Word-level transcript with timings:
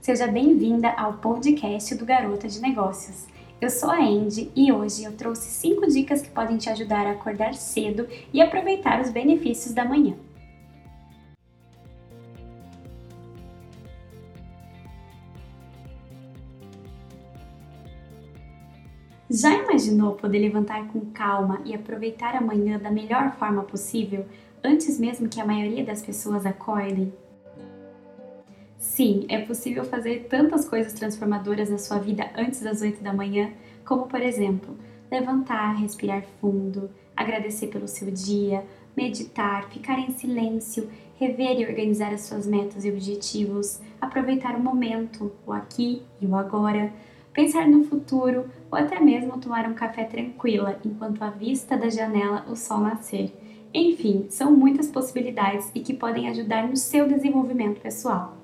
seja 0.00 0.26
bem-vinda 0.26 0.90
ao 0.90 1.12
podcast 1.12 1.94
do 1.94 2.04
Garota 2.04 2.48
de 2.48 2.60
Negócios. 2.60 3.24
Eu 3.60 3.70
sou 3.70 3.88
a 3.88 4.00
Andy 4.00 4.50
e 4.56 4.72
hoje 4.72 5.04
eu 5.04 5.16
trouxe 5.16 5.48
5 5.48 5.86
dicas 5.86 6.20
que 6.20 6.28
podem 6.28 6.58
te 6.58 6.68
ajudar 6.68 7.06
a 7.06 7.12
acordar 7.12 7.54
cedo 7.54 8.08
e 8.32 8.42
aproveitar 8.42 9.00
os 9.00 9.10
benefícios 9.10 9.72
da 9.72 9.84
manhã. 9.84 10.16
Já 19.30 19.54
imaginou 19.54 20.16
poder 20.16 20.40
levantar 20.40 20.88
com 20.88 21.12
calma 21.12 21.62
e 21.64 21.72
aproveitar 21.76 22.34
a 22.34 22.40
manhã 22.40 22.76
da 22.76 22.90
melhor 22.90 23.36
forma 23.36 23.62
possível, 23.62 24.26
antes 24.64 24.98
mesmo 24.98 25.28
que 25.28 25.40
a 25.40 25.46
maioria 25.46 25.84
das 25.84 26.02
pessoas 26.02 26.44
acordem? 26.44 27.12
Sim, 28.78 29.26
é 29.28 29.40
possível 29.40 29.84
fazer 29.84 30.28
tantas 30.30 30.68
coisas 30.68 30.92
transformadoras 30.92 31.68
na 31.68 31.78
sua 31.78 31.98
vida 31.98 32.30
antes 32.36 32.60
das 32.60 32.80
8 32.80 33.02
da 33.02 33.12
manhã, 33.12 33.50
como 33.84 34.06
por 34.06 34.20
exemplo, 34.20 34.76
levantar, 35.10 35.74
respirar 35.74 36.22
fundo, 36.40 36.88
agradecer 37.16 37.66
pelo 37.66 37.88
seu 37.88 38.08
dia, 38.08 38.64
meditar, 38.96 39.68
ficar 39.68 39.98
em 39.98 40.12
silêncio, 40.12 40.88
rever 41.18 41.58
e 41.60 41.66
organizar 41.66 42.12
as 42.12 42.20
suas 42.20 42.46
metas 42.46 42.84
e 42.84 42.90
objetivos, 42.90 43.80
aproveitar 44.00 44.54
o 44.54 44.62
momento, 44.62 45.32
o 45.44 45.52
aqui 45.52 46.02
e 46.20 46.26
o 46.26 46.36
agora, 46.36 46.92
pensar 47.32 47.66
no 47.66 47.82
futuro 47.82 48.44
ou 48.70 48.78
até 48.78 49.00
mesmo 49.00 49.38
tomar 49.38 49.68
um 49.68 49.74
café 49.74 50.04
tranquila 50.04 50.78
enquanto 50.84 51.22
à 51.22 51.30
vista 51.30 51.76
da 51.76 51.90
janela 51.90 52.46
o 52.48 52.54
sol 52.54 52.78
nascer. 52.78 53.32
Enfim, 53.74 54.26
são 54.30 54.52
muitas 54.52 54.88
possibilidades 54.88 55.68
e 55.74 55.80
que 55.80 55.92
podem 55.92 56.28
ajudar 56.28 56.68
no 56.68 56.76
seu 56.76 57.08
desenvolvimento 57.08 57.80
pessoal. 57.80 58.38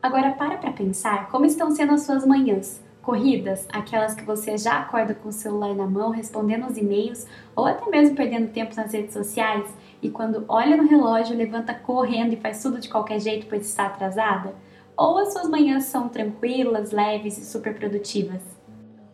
Agora 0.00 0.30
para 0.30 0.56
para 0.58 0.70
pensar 0.70 1.28
como 1.28 1.44
estão 1.44 1.72
sendo 1.72 1.92
as 1.92 2.02
suas 2.02 2.24
manhãs. 2.24 2.80
Corridas, 3.02 3.66
aquelas 3.72 4.14
que 4.14 4.22
você 4.22 4.56
já 4.56 4.78
acorda 4.78 5.12
com 5.12 5.30
o 5.30 5.32
celular 5.32 5.74
na 5.74 5.86
mão, 5.86 6.10
respondendo 6.10 6.66
os 6.66 6.76
e-mails 6.76 7.26
ou 7.56 7.66
até 7.66 7.90
mesmo 7.90 8.14
perdendo 8.14 8.52
tempo 8.52 8.76
nas 8.76 8.92
redes 8.92 9.12
sociais 9.12 9.68
e 10.00 10.08
quando 10.08 10.44
olha 10.46 10.76
no 10.76 10.86
relógio 10.86 11.36
levanta 11.36 11.74
correndo 11.74 12.32
e 12.32 12.36
faz 12.36 12.62
tudo 12.62 12.78
de 12.78 12.88
qualquer 12.88 13.18
jeito 13.18 13.46
pois 13.48 13.66
está 13.66 13.86
atrasada? 13.86 14.54
Ou 14.96 15.18
as 15.18 15.32
suas 15.32 15.48
manhãs 15.48 15.84
são 15.84 16.08
tranquilas, 16.08 16.92
leves 16.92 17.36
e 17.36 17.44
super 17.44 17.74
produtivas? 17.74 18.57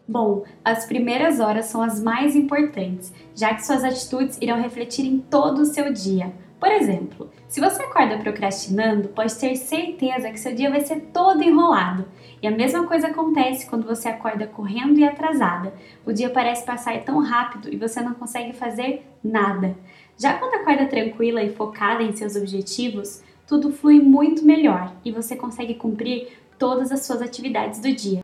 Bom, 0.06 0.44
as 0.62 0.84
primeiras 0.84 1.40
horas 1.40 1.64
são 1.66 1.82
as 1.82 2.02
mais 2.02 2.36
importantes, 2.36 3.10
já 3.34 3.54
que 3.54 3.64
suas 3.64 3.82
atitudes 3.82 4.38
irão 4.40 4.60
refletir 4.60 5.06
em 5.06 5.18
todo 5.18 5.60
o 5.60 5.66
seu 5.66 5.90
dia. 5.92 6.30
Por 6.60 6.70
exemplo, 6.70 7.30
se 7.48 7.60
você 7.60 7.82
acorda 7.82 8.18
procrastinando, 8.18 9.08
pode 9.08 9.34
ter 9.34 9.56
certeza 9.56 10.30
que 10.30 10.40
seu 10.40 10.54
dia 10.54 10.70
vai 10.70 10.80
ser 10.80 11.00
todo 11.12 11.42
enrolado. 11.42 12.06
E 12.42 12.46
a 12.46 12.50
mesma 12.50 12.86
coisa 12.86 13.08
acontece 13.08 13.66
quando 13.66 13.86
você 13.86 14.08
acorda 14.08 14.46
correndo 14.46 14.98
e 14.98 15.04
atrasada. 15.04 15.74
O 16.06 16.12
dia 16.12 16.30
parece 16.30 16.64
passar 16.64 16.98
tão 17.02 17.18
rápido 17.20 17.72
e 17.72 17.76
você 17.76 18.00
não 18.00 18.14
consegue 18.14 18.52
fazer 18.54 19.06
nada. 19.22 19.76
Já 20.18 20.38
quando 20.38 20.54
acorda 20.54 20.86
tranquila 20.86 21.42
e 21.42 21.54
focada 21.54 22.02
em 22.02 22.16
seus 22.16 22.34
objetivos, 22.34 23.22
tudo 23.46 23.72
flui 23.72 24.00
muito 24.00 24.44
melhor 24.44 24.94
e 25.04 25.12
você 25.12 25.36
consegue 25.36 25.74
cumprir 25.74 26.28
todas 26.58 26.92
as 26.92 27.04
suas 27.04 27.20
atividades 27.20 27.78
do 27.78 27.92
dia. 27.92 28.23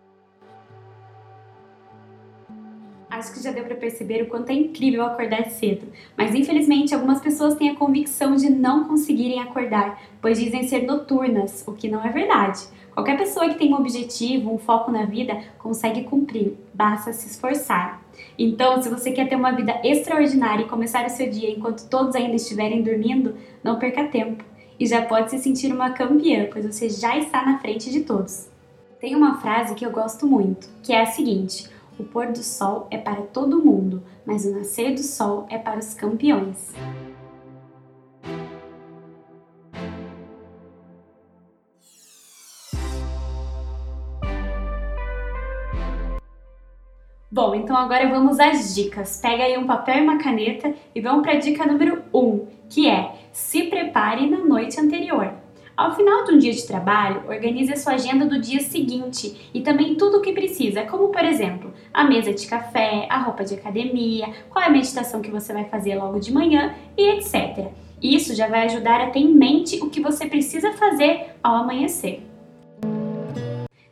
Acho 3.20 3.32
que 3.32 3.42
já 3.42 3.52
deu 3.52 3.64
para 3.64 3.76
perceber 3.76 4.22
o 4.22 4.26
quanto 4.26 4.50
é 4.50 4.54
incrível 4.54 5.04
acordar 5.04 5.44
cedo, 5.50 5.86
mas 6.16 6.34
infelizmente 6.34 6.94
algumas 6.94 7.20
pessoas 7.20 7.54
têm 7.54 7.70
a 7.70 7.76
convicção 7.76 8.34
de 8.34 8.50
não 8.50 8.84
conseguirem 8.84 9.40
acordar, 9.40 10.02
pois 10.20 10.38
dizem 10.40 10.66
ser 10.66 10.82
noturnas, 10.82 11.62
o 11.66 11.72
que 11.72 11.88
não 11.88 12.04
é 12.04 12.08
verdade. 12.08 12.60
Qualquer 12.92 13.16
pessoa 13.16 13.48
que 13.48 13.54
tem 13.54 13.72
um 13.72 13.76
objetivo, 13.76 14.52
um 14.52 14.58
foco 14.58 14.90
na 14.90 15.04
vida, 15.04 15.38
consegue 15.58 16.02
cumprir, 16.04 16.56
basta 16.74 17.12
se 17.12 17.28
esforçar. 17.28 18.02
Então, 18.36 18.82
se 18.82 18.88
você 18.88 19.12
quer 19.12 19.28
ter 19.28 19.36
uma 19.36 19.52
vida 19.52 19.80
extraordinária 19.84 20.64
e 20.64 20.68
começar 20.68 21.06
o 21.06 21.10
seu 21.10 21.30
dia 21.30 21.50
enquanto 21.50 21.88
todos 21.88 22.16
ainda 22.16 22.34
estiverem 22.34 22.82
dormindo, 22.82 23.36
não 23.62 23.78
perca 23.78 24.04
tempo 24.04 24.44
e 24.78 24.86
já 24.86 25.02
pode 25.02 25.30
se 25.30 25.38
sentir 25.38 25.72
uma 25.72 25.90
campeã, 25.90 26.48
pois 26.50 26.66
você 26.66 26.88
já 26.88 27.16
está 27.18 27.44
na 27.44 27.58
frente 27.58 27.90
de 27.90 28.00
todos. 28.00 28.48
Tem 28.98 29.14
uma 29.14 29.40
frase 29.40 29.74
que 29.74 29.84
eu 29.84 29.90
gosto 29.90 30.26
muito, 30.26 30.68
que 30.82 30.92
é 30.92 31.02
a 31.02 31.06
seguinte: 31.06 31.68
o 32.00 32.04
pôr 32.04 32.28
do 32.28 32.42
sol 32.42 32.86
é 32.90 32.96
para 32.96 33.22
todo 33.22 33.62
mundo, 33.62 34.02
mas 34.24 34.46
o 34.46 34.52
nascer 34.52 34.94
do 34.94 35.02
sol 35.02 35.46
é 35.50 35.58
para 35.58 35.78
os 35.78 35.92
campeões. 35.92 36.72
Bom, 47.32 47.54
então 47.54 47.76
agora 47.76 48.08
vamos 48.08 48.40
às 48.40 48.74
dicas. 48.74 49.20
Pega 49.20 49.44
aí 49.44 49.56
um 49.56 49.66
papel 49.66 49.98
e 49.98 50.00
uma 50.00 50.18
caneta 50.18 50.74
e 50.94 51.00
vamos 51.00 51.22
para 51.22 51.32
a 51.32 51.38
dica 51.38 51.64
número 51.64 52.02
1, 52.12 52.18
um, 52.18 52.46
que 52.68 52.88
é 52.88 53.14
se 53.30 53.64
prepare 53.64 54.28
na 54.28 54.38
noite 54.38 54.80
anterior. 54.80 55.32
Ao 55.80 55.96
final 55.96 56.24
de 56.24 56.32
um 56.32 56.38
dia 56.38 56.52
de 56.52 56.66
trabalho, 56.66 57.22
organize 57.26 57.72
a 57.72 57.76
sua 57.76 57.94
agenda 57.94 58.26
do 58.26 58.38
dia 58.38 58.60
seguinte 58.60 59.48
e 59.54 59.62
também 59.62 59.94
tudo 59.94 60.18
o 60.18 60.20
que 60.20 60.30
precisa, 60.30 60.82
como 60.82 61.08
por 61.08 61.24
exemplo, 61.24 61.72
a 61.90 62.04
mesa 62.04 62.34
de 62.34 62.46
café, 62.46 63.06
a 63.08 63.16
roupa 63.22 63.44
de 63.44 63.54
academia, 63.54 64.28
qual 64.50 64.62
é 64.62 64.68
a 64.68 64.70
meditação 64.70 65.22
que 65.22 65.30
você 65.30 65.54
vai 65.54 65.64
fazer 65.64 65.94
logo 65.94 66.20
de 66.20 66.34
manhã 66.34 66.74
e 66.98 67.08
etc. 67.12 67.68
Isso 68.02 68.34
já 68.34 68.46
vai 68.46 68.66
ajudar 68.66 69.00
a 69.00 69.08
ter 69.08 69.20
em 69.20 69.32
mente 69.32 69.82
o 69.82 69.88
que 69.88 70.02
você 70.02 70.26
precisa 70.26 70.70
fazer 70.74 71.30
ao 71.42 71.54
amanhecer. 71.54 72.26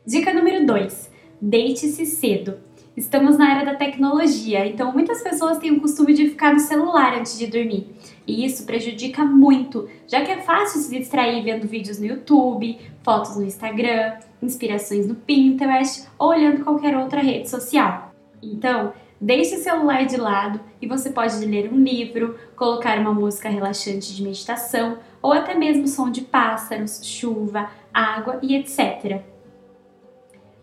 Dica 0.05 0.31
número 0.31 0.67
2: 0.67 1.11
deite-se 1.41 2.05
cedo. 2.05 2.68
Estamos 2.99 3.37
na 3.37 3.49
era 3.49 3.71
da 3.71 3.77
tecnologia, 3.77 4.65
então 4.67 4.91
muitas 4.91 5.23
pessoas 5.23 5.57
têm 5.57 5.71
o 5.71 5.79
costume 5.79 6.13
de 6.13 6.27
ficar 6.31 6.51
no 6.51 6.59
celular 6.59 7.17
antes 7.17 7.39
de 7.39 7.47
dormir. 7.47 7.87
E 8.27 8.45
isso 8.45 8.65
prejudica 8.65 9.23
muito, 9.23 9.87
já 10.05 10.19
que 10.19 10.29
é 10.29 10.41
fácil 10.41 10.81
se 10.81 10.99
distrair 10.99 11.41
vendo 11.41 11.65
vídeos 11.65 11.97
no 11.97 12.05
YouTube, 12.05 12.77
fotos 13.01 13.37
no 13.37 13.45
Instagram, 13.45 14.17
inspirações 14.43 15.07
no 15.07 15.15
Pinterest 15.15 16.09
ou 16.19 16.27
olhando 16.27 16.65
qualquer 16.65 16.97
outra 16.97 17.21
rede 17.21 17.49
social. 17.49 18.13
Então, 18.43 18.91
deixe 19.19 19.55
o 19.55 19.63
celular 19.63 20.05
de 20.05 20.17
lado 20.17 20.59
e 20.81 20.85
você 20.85 21.09
pode 21.09 21.37
ler 21.45 21.71
um 21.71 21.81
livro, 21.81 22.35
colocar 22.53 22.99
uma 22.99 23.13
música 23.13 23.47
relaxante 23.47 24.13
de 24.13 24.21
meditação 24.21 24.97
ou 25.21 25.31
até 25.31 25.55
mesmo 25.55 25.87
som 25.87 26.11
de 26.11 26.19
pássaros, 26.19 26.99
chuva, 27.01 27.69
água 27.93 28.39
e 28.41 28.57
etc. 28.57 29.21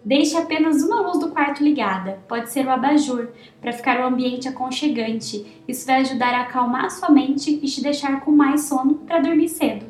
Deixe 0.06 0.37
apenas 0.37 0.84
uma 0.84 1.00
luz 1.00 1.19
do 1.19 1.33
quarto 1.33 1.65
ligada, 1.65 2.21
pode 2.28 2.53
ser 2.53 2.65
o 2.65 2.71
abajur, 2.71 3.27
para 3.61 3.72
ficar 3.72 3.99
o 3.99 4.06
ambiente 4.06 4.47
aconchegante. 4.47 5.44
Isso 5.67 5.84
vai 5.84 6.03
ajudar 6.03 6.33
a 6.33 6.43
acalmar 6.43 6.89
sua 6.93 7.11
mente 7.11 7.59
e 7.61 7.67
te 7.67 7.83
deixar 7.83 8.21
com 8.21 8.31
mais 8.31 8.69
sono 8.69 8.94
para 8.99 9.19
dormir 9.19 9.49
cedo. 9.49 9.84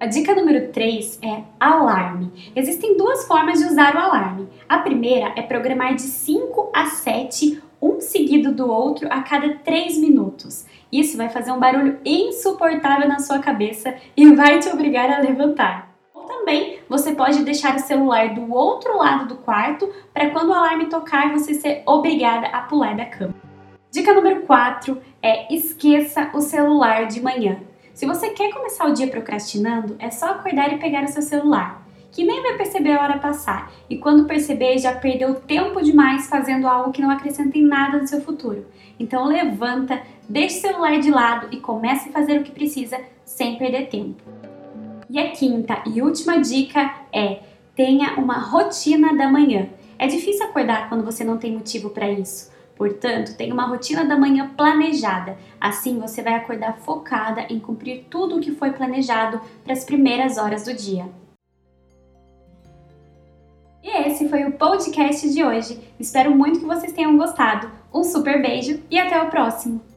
A 0.00 0.06
dica 0.06 0.34
número 0.34 0.72
3 0.72 1.18
é 1.22 1.42
alarme. 1.60 2.32
Existem 2.56 2.96
duas 2.96 3.26
formas 3.26 3.58
de 3.58 3.66
usar 3.66 3.94
o 3.94 3.98
alarme. 3.98 4.48
A 4.66 4.78
primeira 4.78 5.34
é 5.36 5.42
programar 5.42 5.94
de 5.94 6.00
5 6.00 6.70
a 6.72 6.86
7, 6.86 7.62
um 7.80 8.00
seguido 8.00 8.52
do 8.52 8.70
outro 8.70 9.06
a 9.10 9.20
cada 9.20 9.54
3 9.56 9.98
minutos. 9.98 10.64
Isso 10.90 11.18
vai 11.18 11.28
fazer 11.28 11.52
um 11.52 11.60
barulho 11.60 11.98
insuportável 12.06 13.06
na 13.06 13.18
sua 13.18 13.38
cabeça 13.38 13.94
e 14.16 14.34
vai 14.34 14.60
te 14.60 14.70
obrigar 14.70 15.10
a 15.10 15.20
levantar 15.20 15.91
também 16.32 16.80
você 16.88 17.14
pode 17.14 17.44
deixar 17.44 17.76
o 17.76 17.80
celular 17.80 18.34
do 18.34 18.52
outro 18.52 18.96
lado 18.96 19.26
do 19.26 19.36
quarto 19.36 19.92
para 20.12 20.30
quando 20.30 20.48
o 20.48 20.54
alarme 20.54 20.86
tocar 20.86 21.30
você 21.32 21.54
ser 21.54 21.82
obrigada 21.86 22.46
a 22.48 22.62
pular 22.62 22.96
da 22.96 23.04
cama. 23.04 23.34
Dica 23.90 24.14
número 24.14 24.42
4 24.42 24.98
é 25.22 25.54
esqueça 25.54 26.30
o 26.32 26.40
celular 26.40 27.06
de 27.06 27.20
manhã. 27.20 27.60
Se 27.92 28.06
você 28.06 28.30
quer 28.30 28.50
começar 28.52 28.86
o 28.86 28.94
dia 28.94 29.06
procrastinando, 29.06 29.96
é 29.98 30.10
só 30.10 30.30
acordar 30.30 30.72
e 30.72 30.78
pegar 30.78 31.04
o 31.04 31.08
seu 31.08 31.20
celular, 31.20 31.86
que 32.10 32.24
nem 32.24 32.42
vai 32.42 32.56
perceber 32.56 32.92
a 32.92 33.02
hora 33.02 33.18
passar, 33.18 33.70
e 33.90 33.98
quando 33.98 34.26
perceber 34.26 34.78
já 34.78 34.94
perdeu 34.94 35.34
tempo 35.34 35.82
demais 35.82 36.26
fazendo 36.26 36.66
algo 36.66 36.92
que 36.92 37.02
não 37.02 37.10
acrescenta 37.10 37.58
em 37.58 37.66
nada 37.66 37.98
no 37.98 38.06
seu 38.06 38.22
futuro. 38.22 38.66
Então 38.98 39.26
levanta, 39.26 40.00
deixe 40.26 40.58
o 40.58 40.60
celular 40.62 40.98
de 40.98 41.10
lado 41.10 41.48
e 41.50 41.58
comece 41.58 42.08
a 42.08 42.12
fazer 42.12 42.40
o 42.40 42.42
que 42.42 42.50
precisa 42.50 42.98
sem 43.26 43.58
perder 43.58 43.88
tempo. 43.88 44.51
E 45.12 45.18
a 45.18 45.30
quinta 45.30 45.82
e 45.84 46.00
última 46.00 46.40
dica 46.40 46.90
é: 47.12 47.40
tenha 47.76 48.14
uma 48.14 48.38
rotina 48.38 49.14
da 49.14 49.28
manhã. 49.28 49.68
É 49.98 50.06
difícil 50.06 50.46
acordar 50.46 50.88
quando 50.88 51.04
você 51.04 51.22
não 51.22 51.36
tem 51.36 51.52
motivo 51.52 51.90
para 51.90 52.10
isso. 52.10 52.50
Portanto, 52.74 53.36
tenha 53.36 53.52
uma 53.52 53.66
rotina 53.66 54.06
da 54.06 54.16
manhã 54.16 54.50
planejada. 54.56 55.36
Assim 55.60 55.98
você 55.98 56.22
vai 56.22 56.32
acordar 56.32 56.78
focada 56.78 57.42
em 57.50 57.60
cumprir 57.60 58.06
tudo 58.08 58.36
o 58.36 58.40
que 58.40 58.52
foi 58.52 58.72
planejado 58.72 59.38
para 59.62 59.74
as 59.74 59.84
primeiras 59.84 60.38
horas 60.38 60.64
do 60.64 60.72
dia. 60.72 61.06
E 63.82 64.08
esse 64.08 64.30
foi 64.30 64.44
o 64.44 64.52
podcast 64.52 65.30
de 65.30 65.44
hoje. 65.44 65.78
Espero 66.00 66.34
muito 66.34 66.58
que 66.58 66.64
vocês 66.64 66.94
tenham 66.94 67.18
gostado. 67.18 67.70
Um 67.92 68.02
super 68.02 68.40
beijo 68.40 68.80
e 68.90 68.98
até 68.98 69.20
o 69.20 69.28
próximo! 69.28 69.91